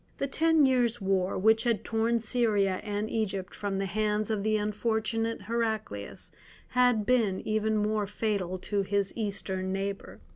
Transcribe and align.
The 0.17 0.25
ten 0.25 0.65
years' 0.65 0.99
war 0.99 1.37
which 1.37 1.63
had 1.63 1.83
torn 1.83 2.19
Syria 2.19 2.81
and 2.83 3.07
Egypt 3.07 3.53
from 3.53 3.77
the 3.77 3.85
hands 3.85 4.31
of 4.31 4.41
the 4.41 4.57
unfortunate 4.57 5.43
Heraclius 5.43 6.31
had 6.69 7.05
been 7.05 7.39
even 7.47 7.77
more 7.77 8.07
fatal 8.07 8.57
to 8.57 8.81
his 8.81 9.13
Eastern 9.15 9.71
neighbour. 9.71 10.19